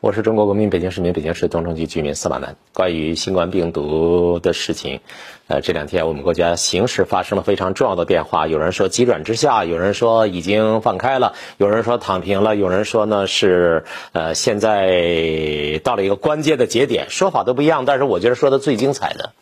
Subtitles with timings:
[0.00, 2.54] 我是中国公民，北京市民，北京市东城区居民司马南。
[2.72, 5.00] 关于新冠病毒的事情，
[5.48, 8.46] 呃，这两天我们国家形势发生了非常重要的变化。
[8.46, 17.84] 有人说急转直下，有人说已经放开了，有人说躺平了，有人说呢是呃现在到了一个关键的节点，说法都不一样。
[17.84, 19.32] 但是我觉得说的最精彩的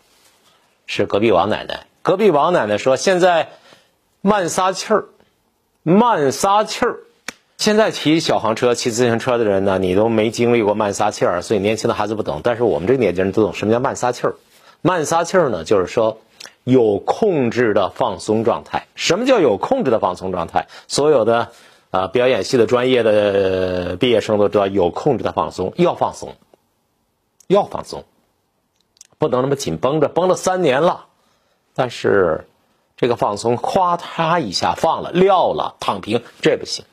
[0.87, 1.87] 是隔壁王奶奶。
[2.01, 3.51] 隔壁王奶奶说现在
[4.23, 5.05] 慢撒气儿，
[5.83, 7.01] 慢撒气儿。
[7.59, 12.41] 现在骑小黄车、骑自行车的人呢，你都没经历过慢撒气儿，所以年轻的孩子不懂。
[12.45, 14.35] 但是我们这个年纪人都懂什么叫慢撒气儿。
[14.83, 16.19] 慢撒气儿呢，就是说
[16.65, 18.87] 有控制的放松状态。
[18.95, 20.69] 什么叫有控制的放松状态？
[20.87, 21.51] 所有的
[21.91, 26.37] 啊表演系的专业的毕业生都知道，有控制的放松要放松，
[27.49, 28.05] 要放松，
[29.19, 31.07] 不能那么紧绷着，绷了三年了。
[31.75, 32.47] 但是
[32.97, 36.85] 这个放松，咵嚓一下放了，撂了，躺平，这不行。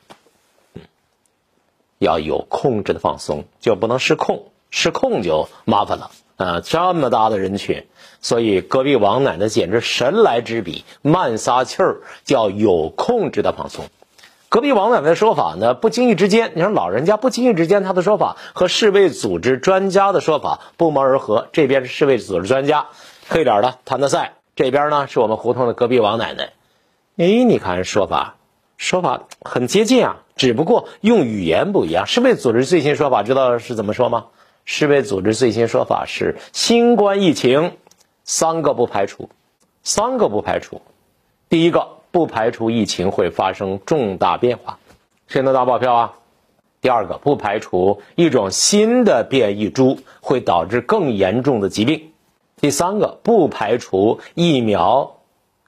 [2.04, 6.10] 要有控制的放松，就不能失控，失控就麻烦了。
[6.36, 7.86] 呃，这么大的人群，
[8.20, 13.86] 所以隔壁王奶奶简直神来之笔，慢撒气儿叫有控制的放松。
[14.48, 21.48] 隔壁王奶奶的说法呢，不经意之间，你说老人家不经意之间，他的说法和世卫组织专家的说法不谋而合。
[21.52, 22.86] 这边是世卫组织专家，
[23.28, 26.52] 黑点的谭德赛，这边呢是我们胡同的隔壁王奶奶。
[27.16, 28.34] 哎，你看说法。
[28.76, 32.06] 说法很接近啊，只不过用语言不一样。
[32.06, 34.26] 世卫组织最新说法知道是怎么说吗？
[34.64, 37.76] 世卫组织最新说法是：新冠疫情
[38.24, 39.28] 三个不排除，
[39.82, 40.80] 三个不排除。
[41.48, 44.78] 第一个不排除疫情会发生重大变化，
[45.28, 46.14] 谁能打保票啊？
[46.80, 52.10] 第二个不排除一种新的变异株会导致更严重的疾病。
[52.60, 55.16] 第三个不排除疫苗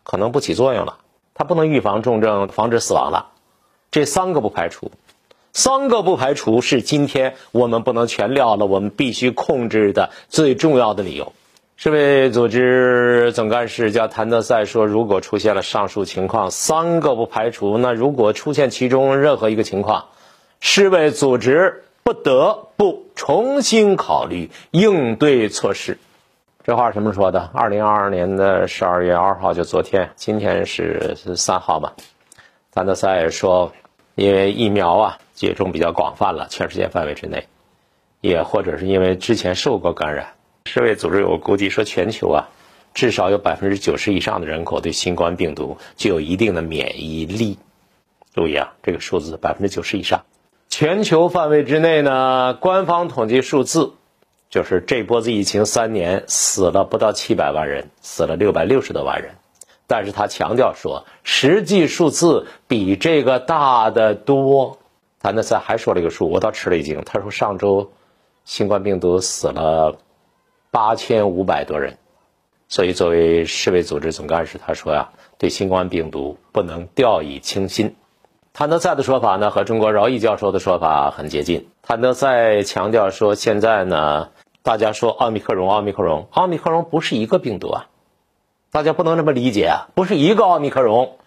[0.03, 0.99] 可能不起作用了。
[1.37, 3.29] 它不能预防重症，防止死亡了，
[3.91, 4.91] 这三个不排除，
[5.53, 11.33] 三个不排除是今天我们不能全撂了，我们必须控制的最重要的理由。
[11.77, 20.07] 世卫组织总干事叫谭德赛说，如果出现了上述情况，三个不排除，那如果出现其中任何一个情况，
[20.59, 25.99] 世卫组织不得不重新考虑应对措施。
[26.67, 27.49] 这话什么说的？
[27.55, 31.93] 二零二二年的十二月二号，就昨天，今天是三号嘛。
[32.73, 33.73] 谭德赛说，
[34.17, 37.47] 因为疫苗啊接种比较广泛了，全世界范围之内，
[38.21, 40.35] 也或者是因为之前受过感染，
[40.65, 42.49] 世卫组织有估计说，全球啊
[42.95, 47.59] 至少有百分之九十以上的人口对新冠病毒具有一定的免疫力。
[48.35, 50.25] 注意啊，这个数字百分之九十以上，
[50.69, 53.93] 全球范围之内呢，官方统计数字。
[54.49, 59.33] 就是这波子疫情三年死了不到七百万人，死了六百六十多万人，
[59.87, 64.79] 但是他强调说，实际数字比这个大的多。
[65.21, 67.03] 他那次还说了一个数，我倒吃了一惊。
[67.05, 67.91] 他说上周
[68.45, 69.99] 新冠病毒死了
[70.71, 71.99] 八千五百多人，
[72.69, 77.97] 所以作为世卫组织总干事，他说呀，对新冠病毒不能掉以轻心。
[78.59, 81.69] 谭德赛的说法呢，和中国饶毅教授的说法很接近。
[81.83, 84.31] 谭德赛强调说，现在呢。
[84.63, 87.87] 大家说奥密克戎，奥密克戎，奥密克戎不是一个病毒啊，
[88.71, 91.19] 大家不能这么理解啊，不是一个奥密克戎，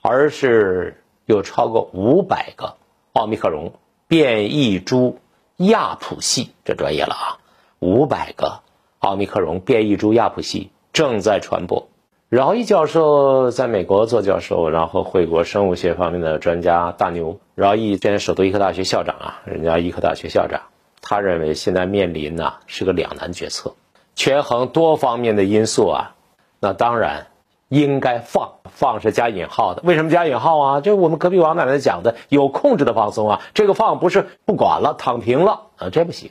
[0.00, 2.74] 而是有超过五百个
[3.12, 3.74] 奥密克戎
[4.08, 5.20] 变异株
[5.58, 7.38] 亚谱系，这专业了啊，
[7.78, 8.62] 五百个
[8.98, 11.86] 奥密克戎变异株亚谱系正在传播。
[12.32, 17.38] 饶毅教授在美国做教授，然后回国生物学方面的专家大牛。
[17.54, 20.62] 饶毅现在首都医科大学校长啊，人家医科大学校长。
[21.02, 23.74] 他认为现在面临呢是个两难决策，
[24.14, 26.14] 权衡多方面的因素啊，
[26.58, 27.26] 那当然
[27.68, 29.82] 应该放，放是加引号的。
[29.84, 30.80] 为什么加引号啊？
[30.80, 36.30] 就我们隔壁王奶奶讲的有控制的放松啊，这个放不是不管了，躺平了啊，这不行。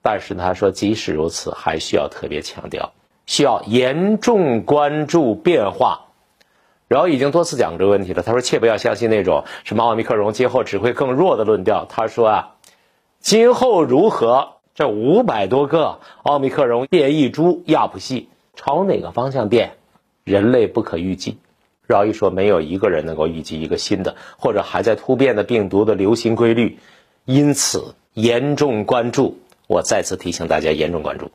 [0.00, 2.92] 但是他说，即使如此，还需要特别强调，
[3.26, 6.06] 需要严重关注变化。
[6.88, 11.86] 然后已经多次讲这个问题了，他说切不要相信那种什么奥密克戎今后只会更弱的论调。
[11.88, 12.50] 他说啊。
[13.20, 14.56] 今后如何？
[14.74, 19.78] 这五百多个奥密克戎变异株亚谱系朝哪个方向变？
[20.24, 21.38] 人类不可预计。
[21.86, 26.78] 饶毅说，没有一个人能够预计一个新的或者还在突变的病毒的流行规律，
[27.24, 29.38] 因此严重关注。
[29.68, 31.30] 我再次提醒大家，严重关注。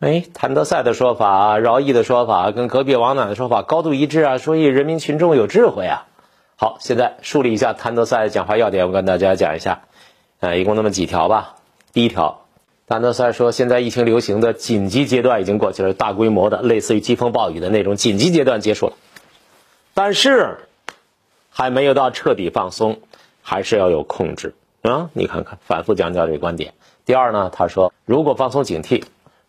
[0.00, 6.06] 哎，谭德赛的说法，饶毅的说法，跟隔壁王暖的说法高度一致啊，所以人民群众有智慧啊。
[6.54, 9.82] 好，现在梳理一下谭德赛的讲话要点，我跟大家讲一下。
[10.38, 11.56] 呃，一共那么几条吧。
[11.92, 12.44] 第一条，
[12.86, 18.92] 谭德赛说，现在疫情流行的紧急阶段已经过去了，大规模的类似于疾风暴雨的那种紧急阶段结束了，
[19.94, 20.58] 但是
[21.50, 23.00] 还没有到彻底放松，
[23.42, 24.54] 还是要有控制。
[24.82, 26.72] 啊，你看看，反复强调这个观点。
[27.04, 29.02] 第二呢，他说，如果放松警惕，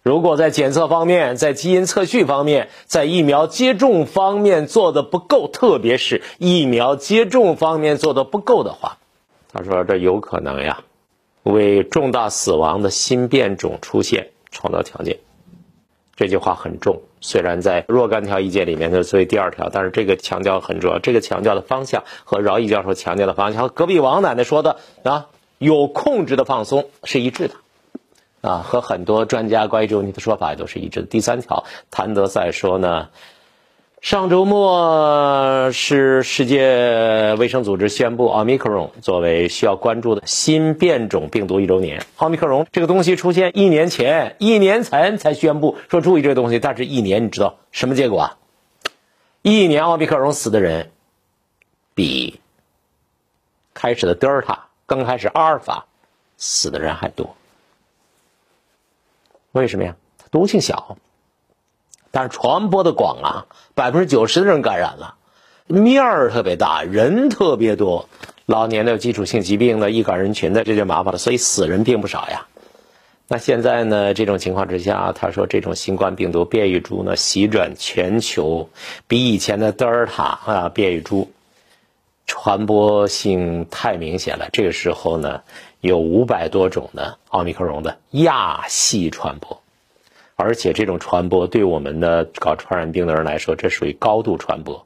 [0.10, 8.98] 如果在检测方面、在基因测序方面、在疫苗接种方面做的不够，特别是疫苗接种方面做的不够的话，
[9.54, 10.80] 他说这有可能呀，
[11.44, 15.20] 为重大死亡的新变种出现创造条件。
[16.16, 20.98] 这句话很重，虽然在若干条意见里面的作为第二条，但是这个强调很重要。
[20.98, 25.28] 这个强调的方向和饶毅教授强调的方向，和隔壁王奶奶说的啊。
[25.60, 27.54] 有控制的放松是一致的，
[28.42, 31.08] 啊，和很多专家关于这个问题的说法都是一致的。
[31.08, 33.10] 第三条，谭德赛说呢，
[34.02, 42.06] 上周末是世界卫生组织宣布奥密克戎作为需要关注的新变种病毒一周年。
[42.18, 48.38] 奥密克戎这个东西出现一年前，一年前才宣布说注意这个东西，但是一年你知道什么结果啊？
[49.42, 50.92] 一年奥密克戎死的人
[51.94, 52.40] 比
[53.74, 54.68] 开始的德尔塔。
[54.86, 55.86] 刚开始阿尔法
[56.36, 57.36] 死的人还多，
[59.52, 59.96] 为什么呀？
[60.32, 60.98] 毒性小，
[62.12, 65.16] 但是传播的广啊，百分之九十的人感染了，
[65.68, 68.08] 面儿特别大，人特别多，
[68.46, 72.46] 老年的基础性疾病的易感人群的这就麻烦了，所以死人并不少呀。
[73.28, 74.14] 那现在呢？
[74.16, 78.70] 这种情况之下，他说这种新冠病毒变异株呢，席卷全球，
[79.08, 81.32] 比以前的德尔塔啊变异株。
[82.30, 85.42] 传播性太明显了，这个时候呢，
[85.82, 89.60] 有五百多种的奥密克戎的亚系传播，
[90.36, 94.86] 而且这种传播对我们的搞传染病的人来说，这属于高度传播。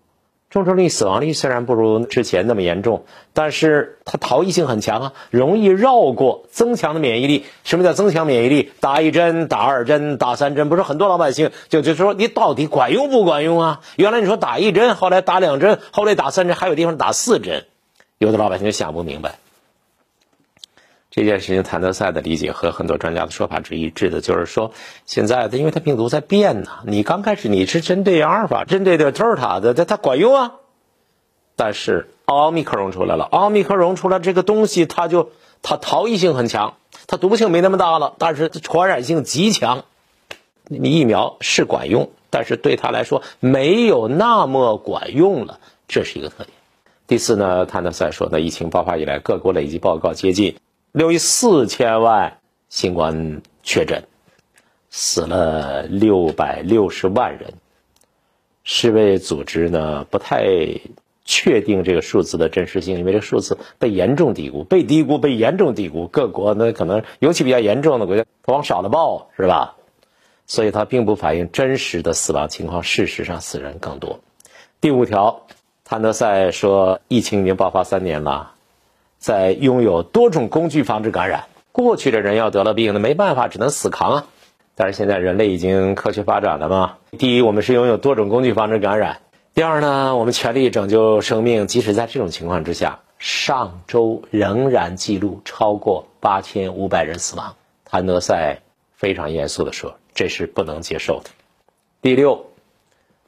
[0.53, 7.43] 重症率、死亡率虽然不如之前那么严重，但是它逃逸性很强啊，容易绕过增强的免疫力。
[7.63, 8.71] 什么叫增强免疫力？
[8.79, 13.81] 打一针、打二针、打三针，不是很多老百姓就就说你到底管用不管用啊？
[13.97, 17.65] 原来你说打一针，后来打两针，后来打三针，还有地方打四针，
[18.19, 19.39] 有的老百姓就想不明白。
[21.15, 24.71] 这件事情，谭德赛的理解和很多专家的说法是一致的，就是说，
[25.05, 30.53] 现在的因为它病毒在变呢，你刚开始你是针对阿尔法、针对的德尔塔的，它它管用啊，
[31.55, 35.29] 但是奥密克戎出来了，奥密克戎出来这个东西，它就
[35.61, 39.85] 它逃逸性很强，它毒性没那么大了，但是传染性极强，
[40.67, 46.49] 你疫苗是管用，但是对他来说没有那么管用了，这是一个特点。
[47.05, 50.55] 第四呢，谭德赛说呢，疫情爆发以来，各国累计报告接近。
[50.93, 52.37] 六亿四千万
[52.69, 54.03] 新冠确诊，
[54.91, 57.55] 死了六百六十万人。
[58.63, 60.45] 世卫组织呢不太
[61.25, 66.07] 确定这个数字的真实性，因为这个数字被严重低估，被低估，被严重低估。
[66.07, 69.75] 各国呢可能尤其比较严重的国家往少了报，是吧？
[70.45, 72.83] 所以它并不反映真实的死亡情况。
[72.83, 74.19] 事实上，死人更多。
[74.79, 75.47] 第五条，
[75.85, 78.51] 谭德赛说，疫情已经爆发三年了。
[79.23, 84.25] 在拥有多种工具防止感染，过去的人要得了病，那没办法，只能死扛啊。
[84.75, 86.97] 但是现在人类已经科学发展了嘛。
[87.17, 89.21] 第一，我们是拥有多种工具防止感染；
[89.53, 91.67] 第二呢，我们全力拯救生命。
[91.67, 97.55] 即使在这种情况之下，上周仍然记录超过八千五百人死亡。
[97.85, 98.59] 谭德赛
[98.93, 101.29] 非常严肃地说，这是不能接受的。
[102.01, 102.47] 第六，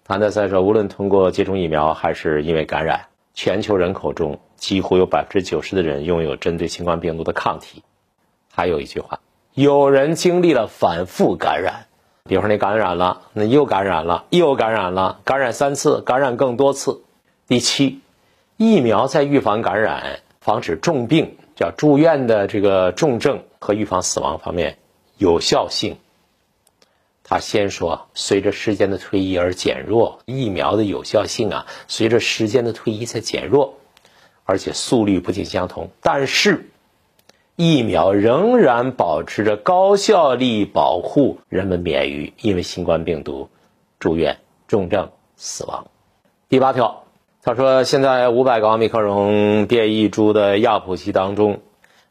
[0.03, 4.37] 谭德赛说，无论通过接种疫苗还是因为感染，全球人口中。
[4.57, 7.83] 几乎有百分之九十的人拥有针对新冠病毒的抗体。
[8.51, 9.19] 还有一句话，
[9.53, 11.87] 有人经历了反复感染，
[12.23, 17.01] 比如说你感染了，那又感染了，又感染了，感染三次，感染更多次。
[17.47, 17.99] 第七，
[18.57, 24.77] 疫苗在预防感染、防止重病、叫住院的这个重症和预防死亡方面
[25.17, 25.97] 有效性。
[27.27, 33.79] 他先说，随着时间的推移而减弱，疫苗的有效性啊，随着时间的推移在减弱。
[34.45, 36.69] 而且速率不尽相同，但是
[37.55, 43.49] 疫苗仍然保持着高效力，保护人们免于因为新冠病毒
[43.99, 44.37] 住院、
[44.67, 45.87] 重症、死亡。
[46.47, 47.05] 第八条，
[47.41, 51.61] 他说，现在五百个奥密克戎变异株的亚谱系当中，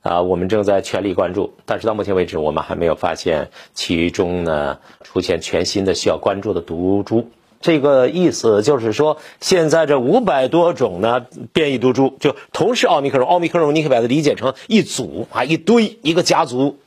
[0.03, 7.31] 啊，我们正在全力关注，但是到目前为止，我们还没有发现其中呢出现全新的需要关注的毒株。
[7.65, 13.27] 这个意思就是说，现在这五百多种呢变异毒株，就同是奥密克戎。
[13.27, 16.79] 奥密克戎你可以把它理解成一组啊，一堆一个家族。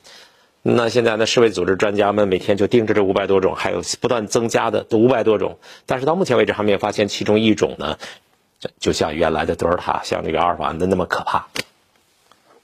[0.62, 5.58] 那现在呢，世卫组织专家们每天就盯着这五百多种，还有不断增加的五百多种。
[5.84, 7.98] 但是到目前为止还没有发现其中一种呢，
[8.78, 11.48] 就像原来的德尔塔，像这个阿尔法的那么可怕。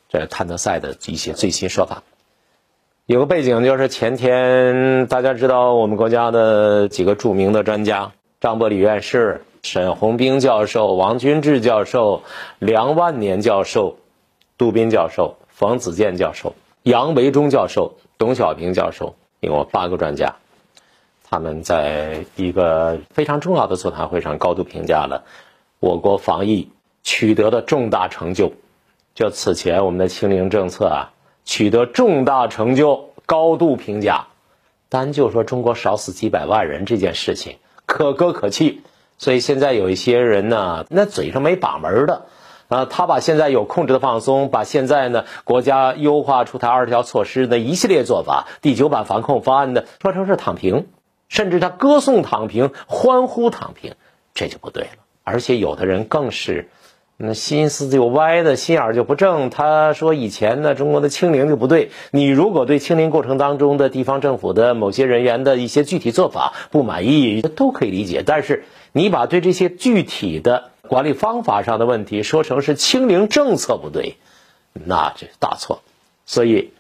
[0.09, 2.05] 这谭德赛的一些最新说法。
[3.07, 12.23] 有个背景就是前天大家知道我们国家的几个著名的专家张伯礼院士、沈鸿兵教授、王军志教授、
[12.59, 13.99] 梁万年教授、
[14.57, 20.37] 杜斌教授冯子健教授、杨维忠教授、董小平教授，一共八个专家，
[21.29, 25.25] 他们在一个非常重要的座谈会上高度评价了
[25.79, 26.71] 我国防疫
[27.03, 28.55] 取得的重大成就。
[29.15, 31.13] 就此前我们的清零政策啊，
[31.45, 34.27] 取得重大成就，高度评价。
[34.89, 38.83] 单就说中国少死几百万人这件事情，可歌可泣。
[39.19, 42.27] 所以现在有一些人呢，那嘴上没把门的，
[42.69, 50.87] 啊，他把现在有控制的放松，把现在呢国家优化出台二十条措施的一系列做法，第九版防控方案的说成是躺平，
[51.29, 53.95] 甚至他歌颂躺平，欢呼躺平，
[54.35, 54.91] 这就不对了。
[55.23, 56.69] 而且有的人更是。
[57.17, 59.49] 那心思就歪的心眼就不正。
[59.49, 61.91] 他说以前呢，中国的清零就不对。
[62.11, 68.25] 你如果对清零过程当中的地方政府的某些人员的一些具体做法不满意，都可以理解。
[68.27, 74.17] 但是你把对这些具体的管理方法上的问题说成是清零政策不对，
[74.73, 75.83] 那这大错。
[76.27, 76.73] 所以，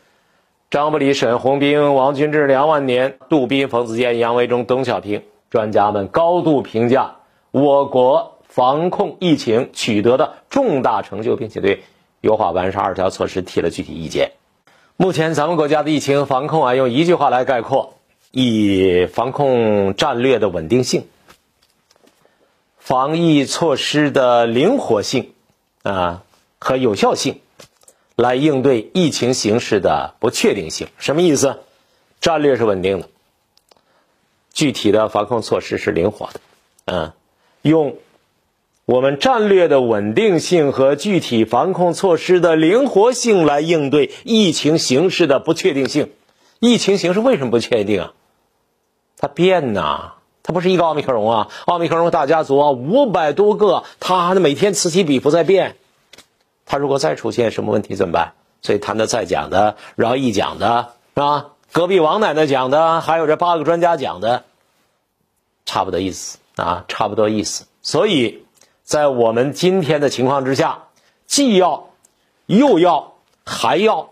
[0.69, 7.19] 张伯礼、沈红兵、王军志、梁万年、杜斌、冯子健、杨维忠、董小平专家们高度评价
[7.53, 8.34] 我国。
[8.55, 11.83] 防控疫情取得的重大成就，并且对
[12.21, 14.31] 优化完善二条措施提了具体意见。
[14.97, 17.95] 目前咱们国家的疫情防控啊，用一句话来概括：
[18.31, 21.09] 以防控战略的稳定性、
[22.79, 25.33] 防疫措施的灵活性
[25.83, 26.23] 啊
[26.61, 27.41] 和有效性，
[28.15, 30.87] 来应对疫情形势的不确定性。
[30.99, 31.59] 什么意思？
[32.21, 33.09] 战略是稳定的，
[34.53, 36.41] 具体的防控措施是灵活的。
[36.85, 37.13] 嗯，
[37.63, 37.97] 用。
[38.87, 46.13] 我们战略的稳定性和具体防控措施的灵活性来应对疫情形势的不确定性。
[46.61, 48.13] 疫情形势为什么不确定啊？
[49.17, 50.13] 它变呐，
[50.43, 55.77] 它不是一个奥密克戎啊，奥密克戎大家族啊，五百多个，它每天此起彼伏在变。
[56.67, 58.35] 它如果再出现什么问题怎么办？
[58.61, 61.53] 所以谭德赛讲的，饶毅讲的，是吧？
[61.73, 64.45] 隔壁王奶奶讲的，还有这八个专家讲的，
[65.65, 67.65] 差不多意思啊，差不多意思。
[67.81, 68.44] 所以。
[68.85, 70.85] 在我们今天的情况之下，
[71.27, 71.89] 既要
[72.47, 73.15] 又要
[73.45, 74.11] 还要，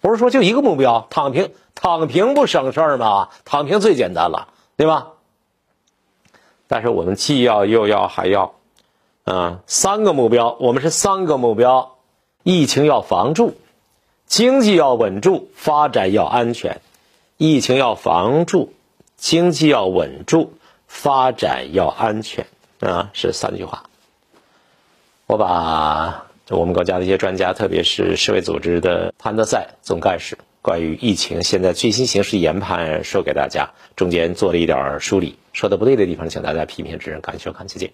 [0.00, 3.28] 不是说就一个目标，躺平，躺平不省事儿吗？
[3.44, 5.12] 躺平最简单了，对吧？
[6.66, 8.54] 但是我们既要又要还要，
[9.24, 11.96] 啊，三个目标，我们是三个目标：
[12.42, 13.56] 疫情要防住，
[14.26, 16.80] 经济要稳住，发展要安全。
[17.36, 18.72] 疫情要防住，
[19.16, 20.52] 经济要稳住，
[20.86, 22.46] 发展要安全。
[22.80, 23.84] 啊，是三句话。
[25.26, 37.20] 我把我们国家的一些专家，特别是世卫组织的潘德赛总干事关于疫情现在最新形势研判说给大家，中间做了一点梳理，说的不对的地方，请大家批评指正。
[37.20, 37.92] 感谢收看，再见。